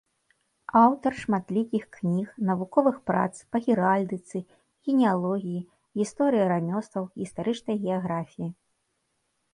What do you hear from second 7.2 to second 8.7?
гістарычнай геаграфіі.